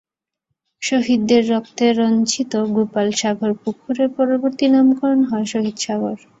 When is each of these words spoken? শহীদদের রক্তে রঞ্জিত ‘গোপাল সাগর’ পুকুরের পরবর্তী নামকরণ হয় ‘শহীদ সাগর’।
শহীদদের 0.81 1.41
রক্তে 1.49 1.85
রঞ্জিত 1.99 2.53
‘গোপাল 2.75 3.07
সাগর’ 3.21 3.51
পুকুরের 3.61 4.09
পরবর্তী 4.17 4.65
নামকরণ 4.67 5.21
হয় 5.29 5.47
‘শহীদ 5.53 5.77
সাগর’। 5.79 6.17